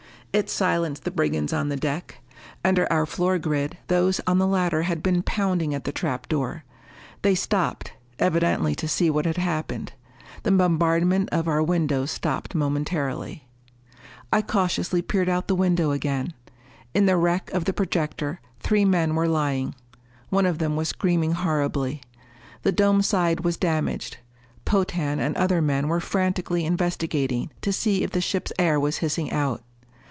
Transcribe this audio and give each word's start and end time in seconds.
It 0.33 0.49
silenced 0.49 1.03
the 1.03 1.11
brigands 1.11 1.51
on 1.51 1.67
the 1.67 1.75
deck. 1.75 2.21
Under 2.63 2.87
our 2.89 3.05
floor 3.05 3.37
grid, 3.37 3.77
those 3.87 4.21
on 4.25 4.37
the 4.37 4.47
ladder 4.47 4.83
had 4.83 5.03
been 5.03 5.23
pounding 5.23 5.75
at 5.75 5.83
the 5.83 5.91
trap 5.91 6.29
door. 6.29 6.63
They 7.21 7.35
stopped, 7.35 7.91
evidently 8.17 8.73
to 8.75 8.87
see 8.87 9.09
what 9.09 9.25
had 9.25 9.35
happened. 9.35 9.91
The 10.43 10.53
bombardment 10.53 11.27
of 11.33 11.49
our 11.49 11.61
windows 11.61 12.11
stopped 12.11 12.55
momentarily. 12.55 13.45
I 14.31 14.41
cautiously 14.41 15.01
peered 15.01 15.27
out 15.27 15.49
the 15.49 15.53
window 15.55 15.91
again. 15.91 16.33
In 16.93 17.07
the 17.07 17.17
wreck 17.17 17.51
of 17.51 17.65
the 17.65 17.73
projector, 17.73 18.39
three 18.61 18.85
men 18.85 19.15
were 19.15 19.27
lying. 19.27 19.75
One 20.29 20.45
of 20.45 20.59
them 20.59 20.77
was 20.77 20.87
screaming 20.87 21.33
horribly. 21.33 22.03
The 22.63 22.71
dome 22.71 23.01
side 23.01 23.41
was 23.41 23.57
damaged. 23.57 24.19
Potan 24.63 25.19
and 25.19 25.35
other 25.35 25.61
men 25.61 25.89
were 25.89 25.99
frantically 25.99 26.63
investigating 26.63 27.51
to 27.63 27.73
see 27.73 28.01
if 28.03 28.11
the 28.11 28.21
ship's 28.21 28.53
air 28.57 28.79
was 28.79 28.99
hissing 28.99 29.29
out. 29.33 29.61